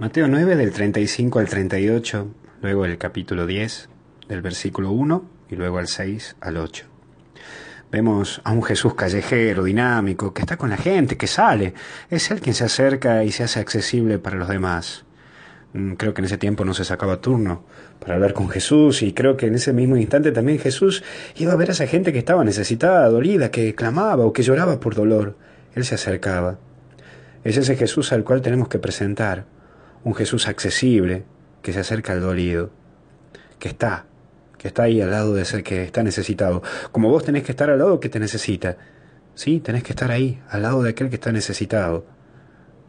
Mateo 0.00 0.28
9 0.28 0.56
del 0.56 0.72
35 0.72 1.40
al 1.40 1.46
38, 1.46 2.26
luego 2.62 2.86
el 2.86 2.96
capítulo 2.96 3.46
10 3.46 3.90
del 4.30 4.40
versículo 4.40 4.92
1 4.92 5.24
y 5.50 5.56
luego 5.56 5.76
al 5.76 5.88
6 5.88 6.36
al 6.40 6.56
8. 6.56 6.86
Vemos 7.92 8.40
a 8.44 8.52
un 8.52 8.62
Jesús 8.62 8.94
callejero, 8.94 9.62
dinámico, 9.62 10.32
que 10.32 10.40
está 10.40 10.56
con 10.56 10.70
la 10.70 10.78
gente, 10.78 11.18
que 11.18 11.26
sale. 11.26 11.74
Es 12.08 12.30
Él 12.30 12.40
quien 12.40 12.54
se 12.54 12.64
acerca 12.64 13.24
y 13.24 13.30
se 13.30 13.42
hace 13.42 13.60
accesible 13.60 14.18
para 14.18 14.38
los 14.38 14.48
demás. 14.48 15.04
Mm, 15.74 15.92
creo 15.96 16.14
que 16.14 16.22
en 16.22 16.24
ese 16.24 16.38
tiempo 16.38 16.64
no 16.64 16.72
se 16.72 16.86
sacaba 16.86 17.20
turno 17.20 17.66
para 17.98 18.14
hablar 18.14 18.32
con 18.32 18.48
Jesús 18.48 19.02
y 19.02 19.12
creo 19.12 19.36
que 19.36 19.48
en 19.48 19.56
ese 19.56 19.74
mismo 19.74 19.98
instante 19.98 20.32
también 20.32 20.60
Jesús 20.60 21.04
iba 21.36 21.52
a 21.52 21.56
ver 21.56 21.68
a 21.68 21.72
esa 21.72 21.86
gente 21.86 22.10
que 22.10 22.20
estaba 22.20 22.42
necesitada, 22.42 23.06
dolida, 23.10 23.50
que 23.50 23.74
clamaba 23.74 24.24
o 24.24 24.32
que 24.32 24.44
lloraba 24.44 24.80
por 24.80 24.94
dolor. 24.94 25.36
Él 25.74 25.84
se 25.84 25.96
acercaba. 25.96 26.58
Es 27.44 27.58
ese 27.58 27.76
Jesús 27.76 28.14
al 28.14 28.24
cual 28.24 28.40
tenemos 28.40 28.68
que 28.68 28.78
presentar 28.78 29.59
un 30.04 30.14
Jesús 30.14 30.48
accesible 30.48 31.24
que 31.62 31.72
se 31.72 31.80
acerca 31.80 32.12
al 32.12 32.20
dolido, 32.20 32.70
que 33.58 33.68
está, 33.68 34.06
que 34.58 34.68
está 34.68 34.84
ahí 34.84 35.00
al 35.00 35.10
lado 35.10 35.34
de 35.34 35.42
ese 35.42 35.62
que 35.62 35.84
está 35.84 36.02
necesitado. 36.02 36.62
Como 36.92 37.10
vos 37.10 37.24
tenés 37.24 37.44
que 37.44 37.52
estar 37.52 37.70
al 37.70 37.78
lado 37.78 38.00
que 38.00 38.08
te 38.08 38.20
necesita. 38.20 38.76
Sí, 39.34 39.60
tenés 39.60 39.82
que 39.82 39.92
estar 39.92 40.10
ahí, 40.10 40.42
al 40.48 40.62
lado 40.62 40.82
de 40.82 40.90
aquel 40.90 41.08
que 41.08 41.16
está 41.16 41.32
necesitado. 41.32 42.06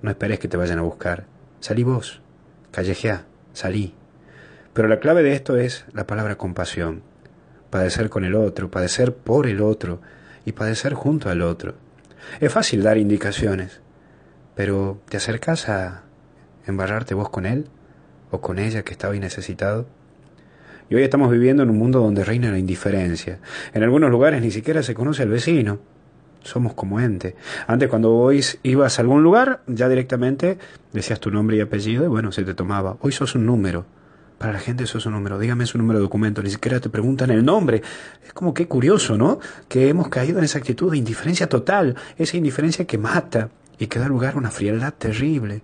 No 0.00 0.10
esperes 0.10 0.38
que 0.38 0.48
te 0.48 0.56
vayan 0.56 0.78
a 0.78 0.82
buscar. 0.82 1.26
Salí 1.60 1.82
vos, 1.82 2.20
callejeá, 2.70 3.26
salí. 3.52 3.94
Pero 4.72 4.88
la 4.88 5.00
clave 5.00 5.22
de 5.22 5.34
esto 5.34 5.56
es 5.56 5.84
la 5.92 6.06
palabra 6.06 6.36
compasión. 6.36 7.02
Padecer 7.70 8.10
con 8.10 8.24
el 8.24 8.34
otro, 8.34 8.70
padecer 8.70 9.14
por 9.14 9.46
el 9.46 9.60
otro 9.60 10.00
y 10.44 10.52
padecer 10.52 10.94
junto 10.94 11.30
al 11.30 11.42
otro. 11.42 11.74
Es 12.40 12.52
fácil 12.52 12.82
dar 12.82 12.98
indicaciones, 12.98 13.80
pero 14.54 15.00
¿te 15.08 15.16
acercas 15.16 15.68
a 15.68 16.02
embarrarte 16.66 17.14
vos 17.14 17.28
con 17.28 17.46
él 17.46 17.66
o 18.30 18.40
con 18.40 18.58
ella 18.58 18.82
que 18.82 18.92
estaba 18.92 19.12
hoy 19.12 19.20
necesitado? 19.20 19.86
Y 20.90 20.94
hoy 20.94 21.02
estamos 21.02 21.30
viviendo 21.30 21.62
en 21.62 21.70
un 21.70 21.78
mundo 21.78 22.00
donde 22.00 22.24
reina 22.24 22.50
la 22.50 22.58
indiferencia. 22.58 23.38
En 23.72 23.82
algunos 23.82 24.10
lugares 24.10 24.42
ni 24.42 24.50
siquiera 24.50 24.82
se 24.82 24.92
conoce 24.94 25.22
al 25.22 25.30
vecino. 25.30 25.78
Somos 26.42 26.74
como 26.74 27.00
ente. 27.00 27.36
Antes 27.66 27.88
cuando 27.88 28.14
hoy 28.14 28.44
ibas 28.62 28.98
a 28.98 29.02
algún 29.02 29.22
lugar, 29.22 29.62
ya 29.66 29.88
directamente 29.88 30.58
decías 30.92 31.20
tu 31.20 31.30
nombre 31.30 31.56
y 31.56 31.60
apellido 31.60 32.04
y 32.04 32.08
bueno, 32.08 32.32
se 32.32 32.42
te 32.42 32.52
tomaba. 32.52 32.96
Hoy 33.00 33.12
sos 33.12 33.34
un 33.34 33.46
número. 33.46 33.86
Para 34.38 34.54
la 34.54 34.58
gente 34.58 34.86
sos 34.86 35.06
un 35.06 35.12
número. 35.12 35.38
Dígame 35.38 35.66
su 35.66 35.78
número 35.78 36.00
de 36.00 36.02
documento. 36.02 36.42
Ni 36.42 36.50
siquiera 36.50 36.80
te 36.80 36.90
preguntan 36.90 37.30
el 37.30 37.44
nombre. 37.44 37.80
Es 38.26 38.32
como 38.32 38.52
que 38.52 38.66
curioso, 38.66 39.16
¿no? 39.16 39.38
Que 39.68 39.88
hemos 39.88 40.08
caído 40.08 40.38
en 40.38 40.44
esa 40.44 40.58
actitud 40.58 40.90
de 40.90 40.98
indiferencia 40.98 41.48
total. 41.48 41.94
Esa 42.18 42.36
indiferencia 42.36 42.84
que 42.84 42.98
mata 42.98 43.50
y 43.78 43.86
que 43.86 43.98
da 44.00 44.08
lugar 44.08 44.34
a 44.34 44.38
una 44.38 44.50
frialdad 44.50 44.92
terrible. 44.92 45.62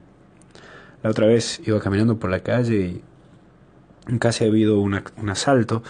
La 1.02 1.10
otra 1.10 1.26
vez 1.26 1.60
iba 1.64 1.80
caminando 1.80 2.18
por 2.18 2.30
la 2.30 2.40
calle 2.40 3.02
y 4.08 4.18
casi 4.18 4.44
ha 4.44 4.48
habido 4.48 4.80
un 4.80 4.94
asalto 5.28 5.82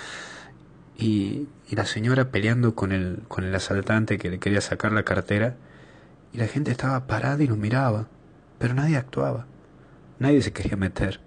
y, 0.98 1.46
la 1.70 1.84
señora 1.84 2.30
peleando 2.30 2.74
con 2.74 2.92
el, 2.92 3.22
con 3.28 3.44
el 3.44 3.54
asaltante 3.54 4.18
que 4.18 4.30
le 4.30 4.38
quería 4.38 4.60
sacar 4.60 4.90
la 4.92 5.04
cartera 5.04 5.54
y 6.32 6.38
la 6.38 6.46
gente 6.46 6.70
estaba 6.70 7.06
parada 7.06 7.42
y 7.42 7.46
lo 7.46 7.56
miraba, 7.56 8.08
pero 8.58 8.74
nadie 8.74 8.96
actuaba, 8.96 9.46
nadie 10.18 10.42
se 10.42 10.52
quería 10.52 10.76
meter. 10.76 11.20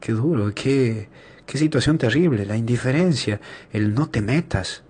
Qué 0.00 0.12
duro, 0.12 0.52
qué, 0.54 1.08
qué 1.46 1.58
situación 1.58 1.98
terrible, 1.98 2.46
la 2.46 2.56
indiferencia, 2.56 3.40
el 3.72 3.92
no 3.92 4.08
te 4.08 4.22
metas, 4.22 4.84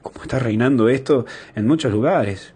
como 0.00 0.22
está 0.22 0.38
reinando 0.38 0.88
esto 0.88 1.26
en 1.54 1.66
muchos 1.66 1.92
lugares. 1.92 2.54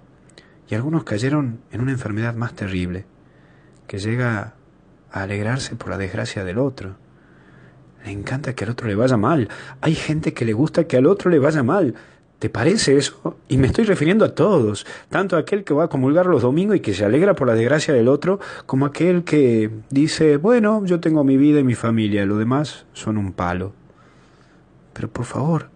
Y 0.69 0.77
algunos 0.77 1.05
cayeron 1.05 1.61
en 1.73 1.81
una 1.81 1.93
enfermedad 1.93 2.35
más 2.35 2.55
terrible, 2.55 3.05
que 3.87 3.99
llega 3.99 4.55
a 5.11 5.23
alegrarse 5.23 5.77
por 5.77 5.91
la 5.91 5.99
desgracia 5.99 6.45
del 6.45 6.59
otro. 6.59 6.97
Le 8.05 8.11
encanta 8.11 8.55
que 8.55 8.65
al 8.65 8.71
otro 8.71 8.87
le 8.87 8.95
vaya 8.95 9.17
mal. 9.17 9.49
Hay 9.81 9.95
gente 9.95 10.35
que 10.35 10.45
le 10.45 10.53
gusta 10.53 10.85
que 10.85 10.97
al 10.97 11.07
otro 11.07 11.31
le 11.31 11.39
vaya 11.39 11.63
mal. 11.63 11.95
¿Te 12.39 12.51
parece 12.51 12.97
eso? 12.97 13.39
Y 13.49 13.57
me 13.57 13.69
estoy 13.69 13.85
refiriendo 13.85 14.25
a 14.25 14.35
todos, 14.35 14.87
tanto 15.09 15.37
a 15.37 15.39
aquel 15.39 15.65
que 15.65 15.73
va 15.73 15.85
a 15.85 15.89
comulgar 15.89 16.27
los 16.27 16.43
domingos 16.43 16.77
y 16.77 16.81
que 16.81 16.93
se 16.93 17.05
alegra 17.05 17.35
por 17.35 17.47
la 17.47 17.55
desgracia 17.55 17.95
del 17.95 18.09
otro, 18.09 18.41
como 18.67 18.85
aquel 18.85 19.25
que 19.25 19.71
dice, 19.89 20.37
bueno, 20.37 20.85
yo 20.85 21.01
tengo 21.01 21.25
mi 21.25 21.37
vida 21.37 21.61
y 21.61 21.65
mi 21.65 21.75
familia, 21.75 22.27
lo 22.27 22.37
demás 22.37 22.85
son 22.93 23.17
un 23.17 23.33
palo. 23.33 23.73
Pero 24.93 25.09
por 25.09 25.25
favor, 25.25 25.71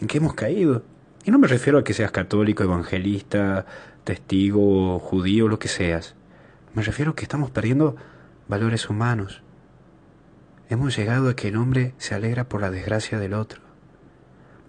¿en 0.00 0.06
qué 0.06 0.18
hemos 0.18 0.34
caído? 0.34 0.82
Y 1.24 1.30
no 1.30 1.38
me 1.38 1.48
refiero 1.48 1.78
a 1.78 1.84
que 1.84 1.94
seas 1.94 2.12
católico, 2.12 2.62
evangelista, 2.62 3.66
testigo, 4.04 4.98
judío, 5.00 5.48
lo 5.48 5.58
que 5.58 5.68
seas. 5.68 6.14
Me 6.78 6.84
refiero 6.84 7.10
a 7.10 7.16
que 7.16 7.24
estamos 7.24 7.50
perdiendo 7.50 7.96
valores 8.46 8.88
humanos. 8.88 9.42
Hemos 10.70 10.96
llegado 10.96 11.28
a 11.28 11.34
que 11.34 11.48
el 11.48 11.56
hombre 11.56 11.92
se 11.98 12.14
alegra 12.14 12.48
por 12.48 12.60
la 12.60 12.70
desgracia 12.70 13.18
del 13.18 13.34
otro. 13.34 13.60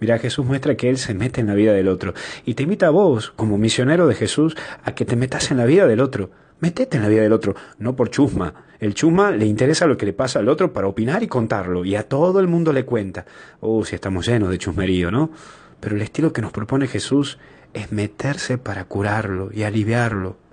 Mira, 0.00 0.18
Jesús 0.18 0.44
muestra 0.44 0.74
que 0.74 0.90
Él 0.90 0.98
se 0.98 1.14
mete 1.14 1.40
en 1.40 1.46
la 1.46 1.54
vida 1.54 1.72
del 1.72 1.86
otro 1.86 2.12
y 2.44 2.54
te 2.54 2.64
invita 2.64 2.88
a 2.88 2.90
vos, 2.90 3.30
como 3.30 3.58
misionero 3.58 4.08
de 4.08 4.16
Jesús, 4.16 4.56
a 4.82 4.92
que 4.96 5.04
te 5.04 5.14
metas 5.14 5.52
en 5.52 5.58
la 5.58 5.66
vida 5.66 5.86
del 5.86 6.00
otro. 6.00 6.32
Metete 6.58 6.96
en 6.96 7.04
la 7.04 7.08
vida 7.08 7.22
del 7.22 7.32
otro, 7.32 7.54
no 7.78 7.94
por 7.94 8.10
chusma. 8.10 8.54
El 8.80 8.94
chusma 8.94 9.30
le 9.30 9.46
interesa 9.46 9.86
lo 9.86 9.96
que 9.96 10.06
le 10.06 10.12
pasa 10.12 10.40
al 10.40 10.48
otro 10.48 10.72
para 10.72 10.88
opinar 10.88 11.22
y 11.22 11.28
contarlo, 11.28 11.84
y 11.84 11.94
a 11.94 12.08
todo 12.08 12.40
el 12.40 12.48
mundo 12.48 12.72
le 12.72 12.84
cuenta. 12.84 13.24
Oh, 13.60 13.84
si 13.84 13.94
estamos 13.94 14.26
llenos 14.26 14.50
de 14.50 14.58
chusmerío, 14.58 15.12
¿no? 15.12 15.30
Pero 15.78 15.94
el 15.94 16.02
estilo 16.02 16.32
que 16.32 16.42
nos 16.42 16.50
propone 16.50 16.88
Jesús 16.88 17.38
es 17.72 17.92
meterse 17.92 18.58
para 18.58 18.84
curarlo 18.86 19.50
y 19.52 19.62
aliviarlo 19.62 20.49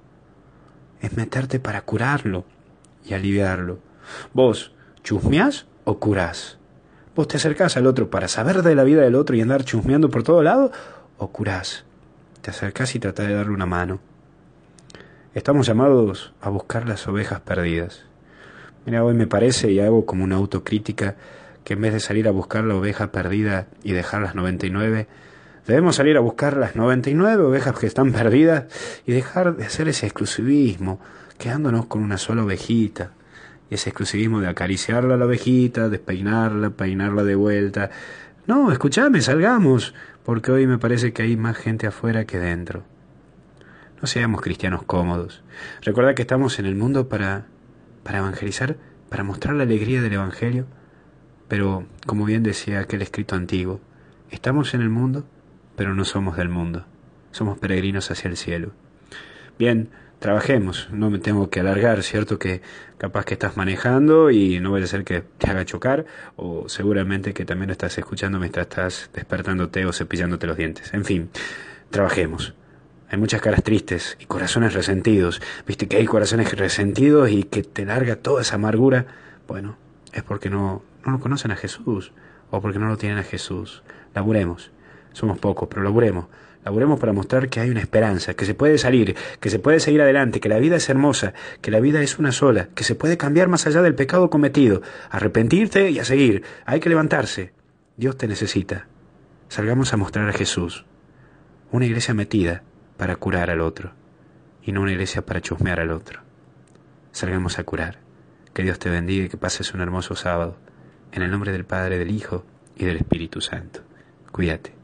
es 1.01 1.15
meterte 1.15 1.59
para 1.59 1.81
curarlo 1.81 2.45
y 3.05 3.13
aliviarlo. 3.13 3.79
Vos, 4.33 4.73
¿chusmeás 5.03 5.65
o 5.83 5.99
curás? 5.99 6.57
¿Vos 7.15 7.27
te 7.27 7.37
acercás 7.37 7.77
al 7.77 7.87
otro 7.87 8.09
para 8.09 8.27
saber 8.27 8.61
de 8.61 8.75
la 8.75 8.83
vida 8.83 9.01
del 9.01 9.15
otro 9.15 9.35
y 9.35 9.41
andar 9.41 9.63
chusmeando 9.63 10.09
por 10.09 10.23
todo 10.23 10.43
lado? 10.43 10.71
¿O 11.17 11.31
curás? 11.31 11.85
Te 12.41 12.51
acercás 12.51 12.95
y 12.95 12.99
tratás 12.99 13.27
de 13.27 13.33
darle 13.33 13.53
una 13.53 13.65
mano. 13.65 13.99
Estamos 15.33 15.67
llamados 15.67 16.33
a 16.41 16.49
buscar 16.49 16.87
las 16.87 17.07
ovejas 17.07 17.41
perdidas. 17.41 18.03
Mira, 18.85 19.03
hoy 19.03 19.13
me 19.13 19.27
parece, 19.27 19.71
y 19.71 19.79
hago 19.79 20.05
como 20.05 20.23
una 20.23 20.37
autocrítica, 20.37 21.15
que 21.63 21.73
en 21.73 21.81
vez 21.81 21.93
de 21.93 21.99
salir 21.99 22.27
a 22.27 22.31
buscar 22.31 22.63
la 22.63 22.75
oveja 22.75 23.11
perdida 23.11 23.67
y 23.83 23.91
dejar 23.91 24.21
las 24.21 24.33
99, 24.33 25.07
Debemos 25.67 25.97
salir 25.97 26.15
a 26.15 26.21
buscar 26.21 26.55
las 26.55 26.77
99 26.77 27.43
ovejas 27.43 27.77
que 27.77 27.87
están 27.87 28.13
perdidas 28.13 28.67
y 29.05 29.11
dejar 29.11 29.57
de 29.57 29.65
hacer 29.65 29.89
ese 29.89 30.05
exclusivismo, 30.05 31.01
quedándonos 31.37 31.87
con 31.87 32.01
una 32.01 32.17
sola 32.17 32.43
ovejita. 32.43 33.11
Y 33.69 33.75
ese 33.75 33.89
exclusivismo 33.89 34.39
de 34.39 34.47
acariciarla 34.47 35.15
a 35.15 35.17
la 35.17 35.25
ovejita, 35.25 35.89
despeinarla, 35.89 36.69
peinarla 36.69 37.25
de 37.25 37.35
vuelta. 37.35 37.89
No, 38.45 38.71
escúchame, 38.71 39.19
salgamos, 39.19 39.93
porque 40.23 40.53
hoy 40.53 40.67
me 40.67 40.77
parece 40.77 41.11
que 41.11 41.23
hay 41.23 41.35
más 41.35 41.57
gente 41.57 41.85
afuera 41.85 42.23
que 42.23 42.39
dentro. 42.39 42.83
No 44.01 44.07
seamos 44.07 44.39
cristianos 44.39 44.83
cómodos. 44.83 45.43
Recuerda 45.81 46.15
que 46.15 46.21
estamos 46.21 46.59
en 46.59 46.65
el 46.65 46.75
mundo 46.75 47.09
para, 47.09 47.45
para 48.03 48.19
evangelizar, 48.19 48.77
para 49.09 49.25
mostrar 49.25 49.55
la 49.55 49.63
alegría 49.63 50.01
del 50.01 50.13
Evangelio. 50.13 50.65
Pero, 51.49 51.85
como 52.05 52.23
bien 52.23 52.43
decía 52.43 52.79
aquel 52.79 53.01
escrito 53.01 53.35
antiguo, 53.35 53.81
estamos 54.31 54.73
en 54.73 54.81
el 54.81 54.89
mundo 54.89 55.25
pero 55.77 55.95
no 55.95 56.03
somos 56.03 56.35
del 56.35 56.49
mundo. 56.49 56.85
Somos 57.31 57.57
peregrinos 57.59 58.11
hacia 58.11 58.29
el 58.29 58.35
cielo. 58.35 58.71
Bien, 59.57 59.89
trabajemos, 60.19 60.89
no 60.91 61.09
me 61.09 61.19
tengo 61.19 61.49
que 61.49 61.59
alargar, 61.59 62.01
¿cierto? 62.03 62.39
Que 62.39 62.61
capaz 62.97 63.25
que 63.25 63.35
estás 63.35 63.55
manejando 63.55 64.31
y 64.31 64.59
no 64.59 64.71
vaya 64.71 64.85
a 64.85 64.89
ser 64.89 65.03
que 65.03 65.21
te 65.21 65.49
haga 65.49 65.63
chocar, 65.63 66.05
o 66.35 66.67
seguramente 66.67 67.33
que 67.33 67.45
también 67.45 67.67
lo 67.67 67.73
estás 67.73 67.97
escuchando 67.97 68.39
mientras 68.39 68.65
estás 68.65 69.09
despertándote 69.13 69.85
o 69.85 69.93
cepillándote 69.93 70.47
los 70.47 70.57
dientes. 70.57 70.93
En 70.93 71.05
fin, 71.05 71.29
trabajemos. 71.91 72.55
Hay 73.09 73.19
muchas 73.19 73.39
caras 73.39 73.63
tristes 73.63 74.17
y 74.19 74.25
corazones 74.25 74.73
resentidos. 74.73 75.41
Viste 75.65 75.87
que 75.87 75.97
hay 75.97 76.05
corazones 76.05 76.51
resentidos 76.57 77.29
y 77.29 77.43
que 77.43 77.61
te 77.61 77.85
larga 77.85 78.17
toda 78.17 78.41
esa 78.41 78.55
amargura. 78.55 79.05
Bueno, 79.47 79.77
es 80.11 80.23
porque 80.23 80.49
no, 80.49 80.81
no 81.05 81.11
lo 81.13 81.19
conocen 81.19 81.51
a 81.51 81.55
Jesús 81.55 82.11
o 82.49 82.61
porque 82.61 82.79
no 82.79 82.87
lo 82.87 82.97
tienen 82.97 83.19
a 83.19 83.23
Jesús. 83.23 83.83
Laburemos 84.13 84.71
somos 85.17 85.39
pocos, 85.39 85.67
pero 85.67 85.83
laburemos. 85.83 86.27
Laburemos 86.63 86.99
para 86.99 87.13
mostrar 87.13 87.49
que 87.49 87.59
hay 87.59 87.69
una 87.69 87.79
esperanza, 87.79 88.33
que 88.33 88.45
se 88.45 88.53
puede 88.53 88.77
salir, 88.77 89.15
que 89.39 89.49
se 89.49 89.57
puede 89.57 89.79
seguir 89.79 90.01
adelante, 90.01 90.39
que 90.39 90.49
la 90.49 90.59
vida 90.59 90.75
es 90.75 90.89
hermosa, 90.89 91.33
que 91.61 91.71
la 91.71 91.79
vida 91.79 92.01
es 92.01 92.19
una 92.19 92.31
sola, 92.31 92.69
que 92.75 92.83
se 92.83 92.93
puede 92.93 93.17
cambiar 93.17 93.47
más 93.47 93.65
allá 93.67 93.81
del 93.81 93.95
pecado 93.95 94.29
cometido. 94.29 94.81
Arrepentirte 95.09 95.89
y 95.89 95.99
a 95.99 96.05
seguir. 96.05 96.43
Hay 96.65 96.79
que 96.79 96.89
levantarse. 96.89 97.53
Dios 97.95 98.17
te 98.17 98.27
necesita. 98.27 98.87
Salgamos 99.47 99.93
a 99.93 99.97
mostrar 99.97 100.27
a 100.27 100.33
Jesús. 100.33 100.85
Una 101.71 101.85
iglesia 101.85 102.13
metida 102.13 102.63
para 102.97 103.15
curar 103.15 103.49
al 103.49 103.61
otro 103.61 103.93
y 104.61 104.73
no 104.73 104.81
una 104.81 104.91
iglesia 104.91 105.25
para 105.25 105.41
chusmear 105.41 105.79
al 105.79 105.91
otro. 105.91 106.21
Salgamos 107.11 107.57
a 107.57 107.63
curar. 107.63 107.99
Que 108.53 108.63
Dios 108.63 108.77
te 108.77 108.89
bendiga 108.89 109.25
y 109.25 109.29
que 109.29 109.37
pases 109.37 109.73
un 109.73 109.81
hermoso 109.81 110.15
sábado. 110.15 110.57
En 111.11 111.21
el 111.21 111.31
nombre 111.31 111.51
del 111.53 111.63
Padre, 111.63 111.97
del 111.97 112.11
Hijo 112.11 112.43
y 112.75 112.85
del 112.85 112.97
Espíritu 112.97 113.39
Santo. 113.39 113.79
Cuídate. 114.31 114.76